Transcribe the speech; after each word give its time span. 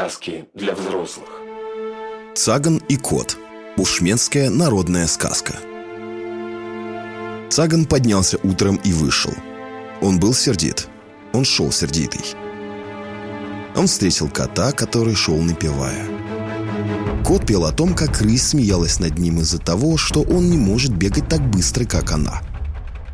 Сказки 0.00 0.46
для 0.54 0.74
взрослых. 0.74 1.28
Цаган 2.34 2.78
и 2.88 2.96
кот. 2.96 3.36
Бушменская 3.76 4.48
народная 4.48 5.06
сказка. 5.06 5.52
Цаган 7.50 7.84
поднялся 7.84 8.38
утром 8.42 8.76
и 8.76 8.94
вышел. 8.94 9.34
Он 10.00 10.18
был 10.18 10.32
сердит. 10.32 10.88
Он 11.34 11.44
шел 11.44 11.70
сердитый. 11.70 12.22
Он 13.76 13.86
встретил 13.86 14.30
кота, 14.30 14.72
который 14.72 15.14
шел 15.14 15.36
напевая. 15.36 16.06
Кот 17.22 17.46
пел 17.46 17.66
о 17.66 17.72
том, 17.72 17.92
как 17.92 18.22
рысь 18.22 18.46
смеялась 18.46 19.00
над 19.00 19.18
ним 19.18 19.40
из-за 19.40 19.58
того, 19.58 19.98
что 19.98 20.22
он 20.22 20.48
не 20.48 20.56
может 20.56 20.96
бегать 20.96 21.28
так 21.28 21.42
быстро, 21.50 21.84
как 21.84 22.10
она. 22.10 22.40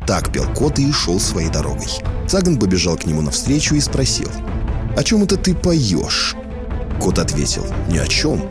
Так 0.07 0.31
пел 0.31 0.45
кот 0.53 0.79
и 0.79 0.89
шел 0.93 1.19
своей 1.19 1.49
дорогой. 1.49 1.91
Цаган 2.29 2.57
побежал 2.57 2.95
к 2.95 3.05
нему 3.05 3.21
навстречу 3.21 3.75
и 3.75 3.81
спросил, 3.81 4.29
«О 4.95 5.03
чем 5.03 5.23
это 5.23 5.35
ты 5.35 5.53
поешь?» 5.53 6.33
Кот 6.99 7.19
ответил, 7.19 7.65
«Ни 7.89 7.97
о 7.97 8.07
чем». 8.07 8.41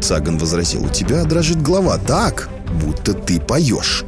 Цаган 0.00 0.38
возразил, 0.38 0.84
«У 0.84 0.88
тебя 0.88 1.24
дрожит 1.24 1.62
голова 1.62 1.98
так, 1.98 2.48
будто 2.82 3.14
ты 3.14 3.40
поешь». 3.40 4.04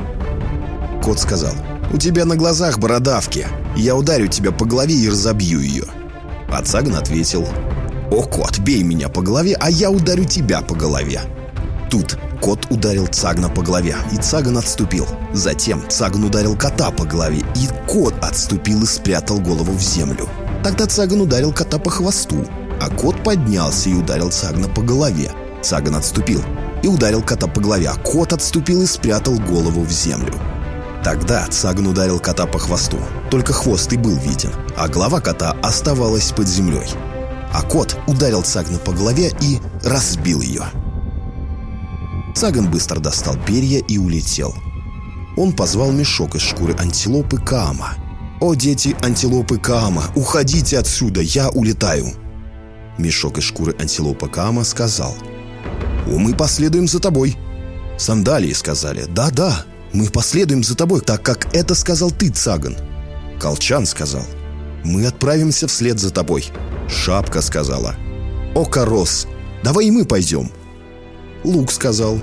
Кот 1.02 1.18
сказал, 1.18 1.54
«У 1.92 1.98
тебя 1.98 2.24
на 2.24 2.36
глазах 2.36 2.78
бородавки. 2.78 3.46
Я 3.76 3.96
ударю 3.96 4.26
тебя 4.26 4.52
по 4.52 4.64
голове 4.64 4.94
и 4.94 5.08
разобью 5.08 5.60
ее». 5.60 5.84
А 6.50 6.62
Цаган 6.62 6.96
ответил, 6.96 7.46
«О, 8.10 8.22
кот, 8.22 8.58
бей 8.58 8.82
меня 8.82 9.08
по 9.08 9.22
голове, 9.22 9.56
а 9.60 9.70
я 9.70 9.90
ударю 9.90 10.24
тебя 10.24 10.60
по 10.60 10.74
голове». 10.74 11.20
Тут 11.90 12.18
кот 12.42 12.66
ударил 12.70 13.06
Цагна 13.06 13.48
по 13.48 13.62
голове, 13.62 13.96
и 14.12 14.16
Цаган 14.16 14.58
отступил. 14.58 15.06
Затем 15.32 15.82
Цаган 15.88 16.24
ударил 16.24 16.56
кота 16.56 16.90
по 16.90 17.04
голове, 17.04 17.42
и 17.56 17.68
кот 17.90 18.14
отступил 18.22 18.82
и 18.82 18.86
спрятал 18.86 19.38
голову 19.38 19.72
в 19.72 19.80
землю. 19.80 20.28
Тогда 20.62 20.86
Цаган 20.86 21.20
ударил 21.20 21.52
кота 21.52 21.78
по 21.78 21.90
хвосту, 21.90 22.46
а 22.80 22.88
кот 22.90 23.22
поднялся 23.22 23.90
и 23.90 23.94
ударил 23.94 24.30
Цагна 24.30 24.68
по 24.68 24.82
голове. 24.82 25.32
Цаган 25.62 25.96
отступил 25.96 26.42
и 26.82 26.88
ударил 26.88 27.22
кота 27.22 27.46
по 27.46 27.60
голове, 27.60 27.88
а 27.88 27.96
кот 27.96 28.32
отступил 28.32 28.82
и 28.82 28.86
спрятал 28.86 29.34
голову 29.38 29.82
в 29.82 29.90
землю. 29.90 30.34
Тогда 31.02 31.46
Цаган 31.48 31.86
ударил 31.86 32.18
кота 32.18 32.46
по 32.46 32.58
хвосту. 32.58 32.98
Только 33.30 33.52
хвост 33.52 33.92
и 33.92 33.96
был 33.96 34.16
виден, 34.16 34.50
а 34.76 34.88
голова 34.88 35.20
кота 35.20 35.56
оставалась 35.62 36.32
под 36.32 36.48
землей. 36.48 36.88
А 37.52 37.62
кот 37.62 37.96
ударил 38.06 38.42
Цагна 38.42 38.78
по 38.78 38.92
голове 38.92 39.32
и 39.40 39.58
разбил 39.82 40.40
ее. 40.40 40.64
Цаган 42.34 42.70
быстро 42.70 43.00
достал 43.00 43.36
перья 43.46 43.80
и 43.80 43.98
улетел. 43.98 44.54
Он 45.36 45.52
позвал 45.52 45.92
мешок 45.92 46.34
из 46.34 46.42
шкуры 46.42 46.74
антилопы 46.78 47.38
Каама. 47.38 47.94
«О, 48.40 48.54
дети 48.54 48.96
антилопы 49.02 49.58
Каама, 49.58 50.04
уходите 50.14 50.78
отсюда, 50.78 51.20
я 51.20 51.48
улетаю!» 51.48 52.27
Мешок 52.98 53.38
из 53.38 53.44
шкуры 53.44 53.74
антилопы 53.78 54.28
Каама 54.28 54.64
сказал 54.64 55.14
«О, 56.08 56.18
мы 56.18 56.34
последуем 56.34 56.88
за 56.88 56.98
тобой!» 56.98 57.36
Сандалии 57.96 58.52
сказали 58.52 59.06
«Да-да, 59.08 59.64
мы 59.92 60.06
последуем 60.06 60.64
за 60.64 60.76
тобой, 60.76 61.00
так 61.00 61.22
как 61.22 61.54
это 61.54 61.74
сказал 61.74 62.10
ты, 62.10 62.30
Цаган!» 62.30 62.76
Колчан 63.40 63.86
сказал 63.86 64.24
«Мы 64.84 65.06
отправимся 65.06 65.68
вслед 65.68 66.00
за 66.00 66.10
тобой!» 66.10 66.46
Шапка 66.88 67.40
сказала 67.40 67.94
«О, 68.54 68.64
Корос, 68.64 69.28
давай 69.62 69.86
и 69.86 69.90
мы 69.92 70.04
пойдем!» 70.04 70.50
Лук 71.44 71.70
сказал 71.70 72.18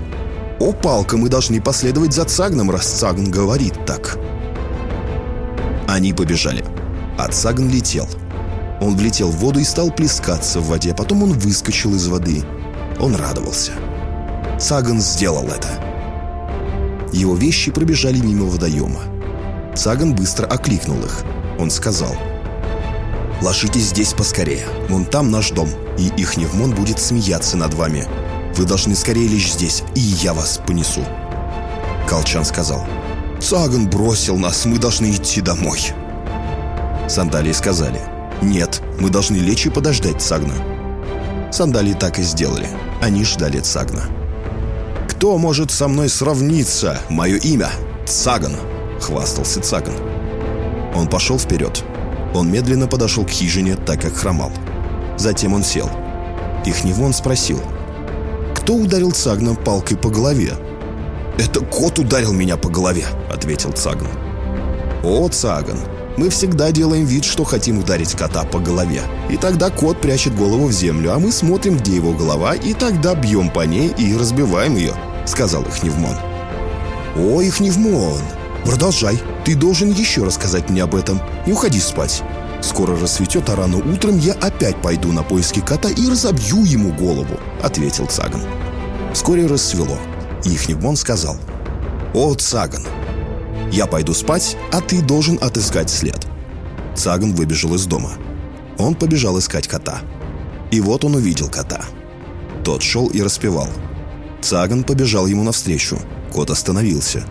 «О, 0.60 0.72
Палка, 0.72 1.16
мы 1.16 1.30
должны 1.30 1.60
последовать 1.60 2.12
за 2.12 2.24
Цагном, 2.26 2.70
раз 2.70 2.86
Цагн 2.86 3.30
говорит 3.30 3.74
так!» 3.86 4.18
Они 5.88 6.12
побежали, 6.12 6.64
а 7.18 7.28
Цагн 7.28 7.70
летел. 7.70 8.08
Он 8.80 8.96
влетел 8.96 9.30
в 9.30 9.36
воду 9.36 9.58
и 9.58 9.64
стал 9.64 9.90
плескаться 9.90 10.60
в 10.60 10.66
воде, 10.66 10.94
потом 10.94 11.22
он 11.22 11.32
выскочил 11.32 11.94
из 11.94 12.06
воды. 12.08 12.44
Он 12.98 13.14
радовался. 13.14 13.72
Цаган 14.60 15.00
сделал 15.00 15.46
это. 15.48 15.68
Его 17.12 17.34
вещи 17.34 17.70
пробежали 17.70 18.18
мимо 18.18 18.46
водоема. 18.46 19.00
Цаган 19.74 20.14
быстро 20.14 20.46
окликнул 20.46 20.98
их. 20.98 21.24
Он 21.58 21.70
сказал 21.70 22.14
«Ложитесь 23.42 23.88
здесь 23.88 24.12
поскорее. 24.12 24.66
Вон 24.88 25.04
там 25.04 25.30
наш 25.30 25.50
дом, 25.50 25.68
и 25.98 26.08
их 26.16 26.36
Невмон 26.36 26.74
будет 26.74 26.98
смеяться 26.98 27.56
над 27.56 27.74
вами. 27.74 28.06
Вы 28.56 28.64
должны 28.64 28.94
скорее 28.94 29.28
лечь 29.28 29.52
здесь, 29.52 29.82
и 29.94 30.00
я 30.00 30.34
вас 30.34 30.60
понесу». 30.66 31.04
Колчан 32.08 32.44
сказал 32.44 32.86
«Цаган 33.40 33.88
бросил 33.88 34.36
нас, 34.36 34.64
мы 34.66 34.78
должны 34.78 35.10
идти 35.10 35.40
домой». 35.40 35.80
Сандалии 37.08 37.52
сказали 37.52 38.15
«Нет, 38.42 38.82
мы 39.00 39.10
должны 39.10 39.36
лечь 39.36 39.66
и 39.66 39.70
подождать 39.70 40.20
Цагна». 40.20 40.54
Сандалии 41.50 41.94
так 41.94 42.18
и 42.18 42.22
сделали. 42.22 42.68
Они 43.00 43.24
ждали 43.24 43.60
Цагна. 43.60 44.02
«Кто 45.08 45.38
может 45.38 45.70
со 45.70 45.88
мной 45.88 46.08
сравниться? 46.08 47.00
Мое 47.08 47.36
имя— 47.36 47.70
Цаган»,— 48.06 48.56
хвастался 49.00 49.60
Цаган. 49.60 49.94
Он 50.94 51.08
пошел 51.08 51.38
вперед. 51.38 51.82
Он 52.34 52.50
медленно 52.50 52.86
подошел 52.86 53.24
к 53.24 53.30
хижине, 53.30 53.76
так 53.76 54.00
как 54.02 54.14
хромал. 54.14 54.52
Затем 55.16 55.54
он 55.54 55.62
сел. 55.62 55.88
Ихневон 56.66 57.12
спросил, 57.12 57.60
«Кто 58.54 58.74
ударил 58.74 59.12
Цагна 59.12 59.54
палкой 59.54 59.96
по 59.96 60.10
голове?» 60.10 60.52
«Это 61.38 61.60
кот 61.60 61.98
ударил 61.98 62.32
меня 62.32 62.56
по 62.56 62.68
голове»,— 62.68 63.06
ответил 63.30 63.72
Цаган. 63.72 64.08
«О, 65.04 65.28
Цаган, 65.28 65.78
мы 66.16 66.30
всегда 66.30 66.70
делаем 66.70 67.04
вид, 67.04 67.24
что 67.24 67.44
хотим 67.44 67.78
ударить 67.78 68.14
кота 68.14 68.44
по 68.44 68.58
голове. 68.58 69.02
И 69.30 69.36
тогда 69.36 69.70
кот 69.70 70.00
прячет 70.00 70.34
голову 70.34 70.66
в 70.66 70.72
землю, 70.72 71.12
а 71.12 71.18
мы 71.18 71.30
смотрим, 71.30 71.76
где 71.76 71.94
его 71.94 72.12
голова, 72.12 72.54
и 72.54 72.72
тогда 72.72 73.14
бьем 73.14 73.50
по 73.50 73.66
ней 73.66 73.92
и 73.96 74.16
разбиваем 74.16 74.76
ее»,— 74.76 74.94
сказал 75.26 75.62
Ихневмон. 75.62 76.16
«О, 77.16 77.42
Ихневмон, 77.42 78.20
продолжай. 78.64 79.20
Ты 79.44 79.54
должен 79.54 79.90
еще 79.90 80.24
рассказать 80.24 80.70
мне 80.70 80.82
об 80.82 80.94
этом. 80.94 81.20
Не 81.46 81.52
уходи 81.52 81.80
спать. 81.80 82.22
Скоро 82.62 82.98
рассветет, 82.98 83.48
а 83.48 83.56
рано 83.56 83.78
утром 83.78 84.18
я 84.18 84.32
опять 84.34 84.80
пойду 84.80 85.12
на 85.12 85.22
поиски 85.22 85.60
кота 85.60 85.90
и 85.90 86.08
разобью 86.08 86.64
ему 86.64 86.92
голову»,— 86.92 87.38
ответил 87.62 88.06
Цаган. 88.06 88.42
Вскоре 89.12 89.46
рассвело. 89.46 89.98
Ихневмон 90.44 90.96
сказал, 90.96 91.36
«О, 92.14 92.34
Цаган, 92.34 92.84
я 93.72 93.86
пойду 93.86 94.14
спать, 94.14 94.56
а 94.72 94.80
ты 94.80 95.02
должен 95.02 95.38
отыскать 95.40 95.90
след». 95.90 96.26
Цаган 96.94 97.34
выбежал 97.34 97.74
из 97.74 97.86
дома. 97.86 98.12
Он 98.78 98.94
побежал 98.94 99.38
искать 99.38 99.68
кота. 99.68 100.00
И 100.70 100.80
вот 100.80 101.04
он 101.04 101.14
увидел 101.14 101.48
кота. 101.48 101.84
Тот 102.64 102.82
шел 102.82 103.06
и 103.08 103.22
распевал. 103.22 103.68
Цаган 104.40 104.84
побежал 104.84 105.26
ему 105.26 105.42
навстречу. 105.42 105.98
Кот 106.32 106.50
остановился. 106.50 107.24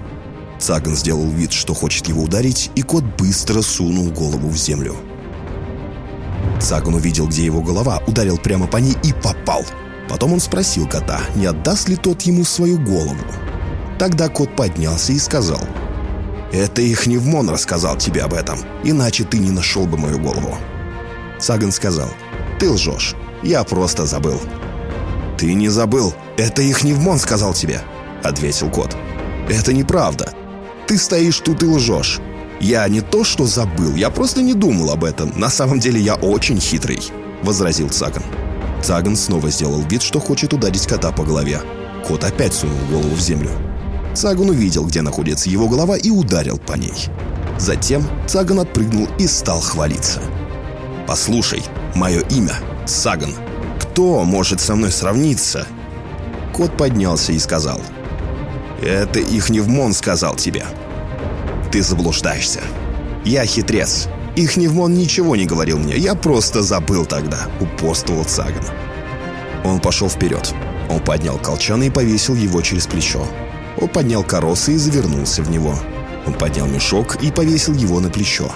Цаган 0.59 0.95
сделал 0.95 1.29
вид, 1.29 1.51
что 1.51 1.73
хочет 1.73 2.07
его 2.07 2.23
ударить, 2.23 2.71
и 2.75 2.81
кот 2.81 3.03
быстро 3.17 3.61
сунул 3.61 4.09
голову 4.11 4.49
в 4.49 4.57
землю. 4.57 4.95
Цаган 6.61 6.93
увидел, 6.93 7.27
где 7.27 7.43
его 7.43 7.61
голова, 7.61 8.01
ударил 8.07 8.37
прямо 8.37 8.67
по 8.67 8.77
ней 8.77 8.95
и 9.03 9.13
попал– 9.13 9.65
Потом 10.09 10.33
он 10.33 10.39
спросил 10.39 10.87
кота, 10.87 11.19
не 11.35 11.45
отдаст 11.45 11.89
ли 11.89 11.95
тот 11.95 12.21
ему 12.23 12.43
свою 12.43 12.79
голову. 12.79 13.23
Тогда 13.97 14.29
кот 14.29 14.55
поднялся 14.55 15.13
и 15.13 15.19
сказал, 15.19 15.61
«Это 16.55 16.81
их 16.81 17.05
Невмон 17.05 17.49
рассказал 17.49 17.97
тебе 17.97 18.21
об 18.21 18.33
этом, 18.33 18.57
иначе 18.85 19.25
ты 19.25 19.39
не 19.39 19.51
нашел 19.51 19.85
бы 19.85 19.97
мою 19.97 20.19
голову». 20.19 20.57
Саган 21.37 21.73
сказал, 21.73 22.07
«Ты 22.59 22.69
лжешь, 22.69 23.13
я 23.43 23.65
просто 23.65 24.05
забыл». 24.05 24.39
«Ты 25.37 25.53
не 25.53 25.67
забыл, 25.67 26.13
это 26.37 26.61
их 26.61 26.85
Невмон 26.85 27.19
сказал 27.19 27.53
тебе»,— 27.53 27.81
ответил 28.23 28.69
кот. 28.69 28.95
«Это 29.49 29.73
неправда. 29.73 30.33
Ты 30.87 30.97
стоишь 30.97 31.41
тут 31.41 31.61
и 31.61 31.65
лжешь. 31.65 32.21
Я 32.61 32.87
не 32.87 33.01
то 33.01 33.25
что 33.25 33.45
забыл, 33.45 33.93
я 33.95 34.09
просто 34.09 34.41
не 34.41 34.53
думал 34.53 34.91
об 34.91 35.03
этом. 35.03 35.33
На 35.35 35.49
самом 35.49 35.79
деле 35.79 35.99
я 35.99 36.15
очень 36.15 36.61
хитрый»,— 36.61 37.01
возразил 37.43 37.91
Саган. 37.91 38.23
Цаган 38.81 39.17
снова 39.17 39.49
сделал 39.49 39.81
вид, 39.81 40.01
что 40.01 40.21
хочет 40.21 40.53
ударить 40.53 40.87
кота 40.87 41.11
по 41.11 41.25
голове. 41.25 41.59
Кот 42.07 42.23
опять 42.23 42.53
сунул 42.53 42.77
голову 42.89 43.13
в 43.13 43.19
землю. 43.19 43.51
Цаган 44.15 44.49
увидел, 44.49 44.85
где 44.85 45.01
находится 45.01 45.49
его 45.49 45.67
голова, 45.67 45.97
и 45.97 46.09
ударил 46.09 46.57
по 46.57 46.73
ней. 46.73 47.09
Затем 47.59 48.07
Цаган 48.27 48.59
отпрыгнул 48.59 49.07
и 49.19 49.27
стал 49.27 49.61
хвалиться. 49.61 50.21
«Послушай, 51.07 51.63
мое 51.93 52.21
имя— 52.29 52.55
Цаган. 52.85 53.33
Кто 53.79 54.23
может 54.23 54.59
со 54.59 54.75
мной 54.75 54.91
сравниться?» 54.91 55.67
Кот 56.53 56.75
поднялся 56.77 57.31
и 57.31 57.39
сказал. 57.39 57.81
«Это 58.81 59.19
их 59.19 59.49
Невмон 59.49 59.93
сказал 59.93 60.35
тебе. 60.35 60.65
Ты 61.71 61.83
заблуждаешься. 61.83 62.61
Я 63.23 63.45
хитрец, 63.45 64.07
их 64.35 64.57
Невмон 64.57 64.93
ничего 64.93 65.35
не 65.35 65.45
говорил 65.45 65.77
мне, 65.77 65.97
я 65.97 66.15
просто 66.15 66.61
забыл 66.61 67.05
тогда»,— 67.05 67.47
упорствовал 67.59 68.25
Цаган. 68.25 68.65
Он 69.63 69.79
пошел 69.79 70.09
вперед. 70.09 70.53
Он 70.89 70.99
поднял 70.99 71.37
колчан 71.37 71.81
и 71.83 71.89
повесил 71.89 72.35
его 72.35 72.61
через 72.61 72.85
плечо. 72.85 73.25
Он 73.79 73.87
поднял 73.87 74.23
коросы 74.23 74.73
и 74.73 74.77
завернулся 74.77 75.43
в 75.43 75.49
него. 75.49 75.75
Он 76.25 76.33
поднял 76.33 76.67
мешок 76.67 77.21
и 77.21 77.31
повесил 77.31 77.73
его 77.73 77.99
на 77.99 78.09
плечо. 78.09 78.51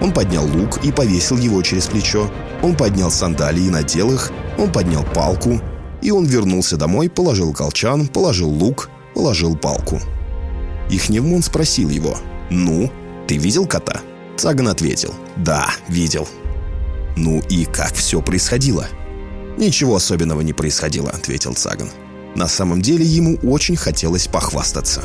Он 0.00 0.12
поднял 0.12 0.44
лук 0.44 0.84
и 0.84 0.92
повесил 0.92 1.36
его 1.36 1.62
через 1.62 1.86
плечо. 1.86 2.30
Он 2.62 2.76
поднял 2.76 3.10
сандалии 3.10 3.66
и 3.66 3.70
надел 3.70 4.12
их. 4.12 4.30
Он 4.58 4.70
поднял 4.70 5.04
палку. 5.04 5.60
И 6.02 6.10
он 6.10 6.26
вернулся 6.26 6.76
домой, 6.76 7.08
положил 7.08 7.52
колчан, 7.52 8.06
положил 8.06 8.50
лук, 8.50 8.90
положил 9.14 9.56
палку. 9.56 10.00
Ихневмон 10.90 11.42
спросил 11.42 11.90
его, 11.90 12.16
«Ну, 12.50 12.90
ты 13.26 13.36
видел 13.36 13.66
кота?» 13.66 14.00
Цаган 14.36 14.68
ответил, 14.68 15.14
«Да, 15.36 15.70
видел». 15.88 16.28
«Ну 17.16 17.42
и 17.50 17.64
как 17.64 17.94
все 17.94 18.22
происходило?» 18.22 18.86
«Ничего 19.56 19.96
особенного 19.96 20.40
не 20.42 20.52
происходило»,— 20.52 21.10
ответил 21.12 21.54
Цаган. 21.54 21.90
На 22.34 22.48
самом 22.48 22.82
деле 22.82 23.04
ему 23.04 23.36
очень 23.42 23.76
хотелось 23.76 24.28
похвастаться. 24.28 25.02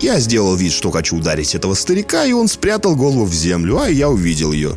Я 0.00 0.18
сделал 0.18 0.56
вид, 0.56 0.72
что 0.72 0.90
хочу 0.90 1.16
ударить 1.16 1.54
этого 1.54 1.74
старика, 1.74 2.24
и 2.24 2.32
он 2.32 2.48
спрятал 2.48 2.96
голову 2.96 3.24
в 3.24 3.32
землю, 3.32 3.78
а 3.78 3.88
я 3.88 4.08
увидел 4.08 4.52
ее. 4.52 4.76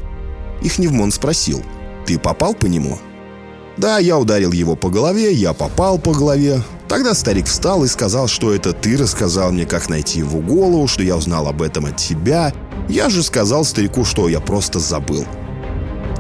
Ихневмон 0.62 1.12
спросил, 1.12 1.64
«Ты 2.06 2.20
попал 2.20 2.54
по 2.54 2.68
нему?» 2.68 3.00
«Да, 3.78 3.98
я 3.98 4.18
ударил 4.18 4.52
его 4.52 4.76
по 4.76 4.90
голове, 4.90 5.34
я 5.34 5.54
попал 5.54 5.98
по 5.98 6.14
голове». 6.14 6.62
Тогда 6.88 7.16
старик 7.16 7.48
встал 7.48 7.84
и 7.84 7.88
сказал, 7.88 8.28
что 8.28 8.54
это 8.54 8.72
ты 8.72 8.96
рассказал 8.96 9.52
мне, 9.52 9.66
как 9.66 9.90
найти 9.90 10.20
его 10.20 10.40
голову, 10.40 10.88
что 10.88 11.02
я 11.02 11.18
узнал 11.18 11.48
об 11.48 11.62
этом 11.62 11.86
от 11.86 11.98
тебя. 11.98 12.54
Я 12.88 13.10
же 13.10 13.24
сказал 13.24 13.66
старику, 13.66 14.06
что 14.06 14.30
я 14.30 14.40
просто 14.40 14.80
забыл. 14.80 15.26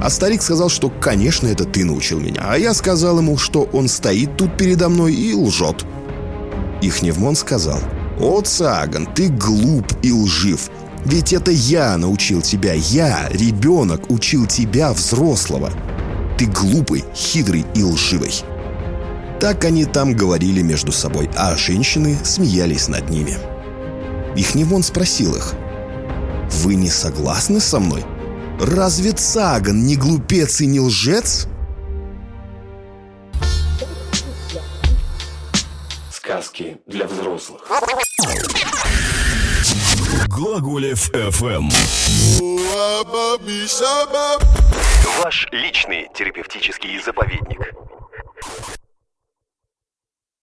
А 0.05 0.09
старик 0.11 0.43
сказал, 0.43 0.69
что, 0.69 0.91
конечно, 0.91 1.47
это 1.47 1.65
ты 1.65 1.83
научил 1.83 2.19
меня. 2.19 2.41
А 2.43 2.59
я 2.59 2.75
сказал 2.75 3.17
ему, 3.17 3.39
что 3.39 3.63
он 3.73 3.87
стоит 3.87 4.37
тут 4.37 4.55
передо 4.55 4.87
мной 4.87 5.15
и 5.15 5.33
лжет. 5.33 5.83
Ихневмон 6.83 7.35
сказал, 7.35 7.79
«О, 8.19 8.39
Цаган, 8.41 9.07
ты 9.15 9.29
глуп 9.29 9.93
и 10.03 10.11
лжив. 10.11 10.69
Ведь 11.05 11.33
это 11.33 11.49
я 11.49 11.97
научил 11.97 12.43
тебя, 12.43 12.73
я, 12.73 13.27
ребенок, 13.31 14.11
учил 14.11 14.45
тебя, 14.45 14.93
взрослого. 14.93 15.71
Ты 16.37 16.45
глупый, 16.45 17.03
хитрый 17.15 17.65
и 17.73 17.81
лживый». 17.81 18.43
Так 19.39 19.65
они 19.65 19.85
там 19.85 20.13
говорили 20.13 20.61
между 20.61 20.91
собой, 20.91 21.31
а 21.35 21.55
женщины 21.55 22.15
смеялись 22.23 22.89
над 22.89 23.09
ними. 23.09 23.39
Ихневон 24.35 24.83
спросил 24.83 25.35
их, 25.35 25.55
«Вы 26.61 26.75
не 26.75 26.91
согласны 26.91 27.59
со 27.59 27.79
мной? 27.79 28.05
Разве 28.59 29.11
Цаган 29.11 29.85
не 29.85 29.97
глупец 29.97 30.61
и 30.61 30.65
не 30.65 30.79
лжец?» 30.79 31.47
Сказки 36.11 36.77
для 36.87 37.05
взрослых. 37.05 37.61
Глаголев 40.27 41.09
FM. 41.11 41.71
Ваш 45.23 45.47
личный 45.51 46.07
терапевтический 46.13 46.99
заповедник. 47.03 47.73